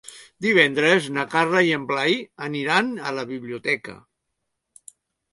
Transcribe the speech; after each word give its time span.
Divendres 0.43 1.09
na 1.17 1.25
Carla 1.33 1.61
i 1.67 1.67
en 1.75 1.83
Blai 1.91 2.15
aniran 2.47 2.89
a 3.09 3.13
la 3.19 3.25
biblioteca. 3.33 3.95